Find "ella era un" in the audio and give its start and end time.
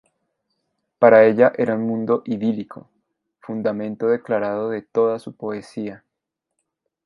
1.27-1.83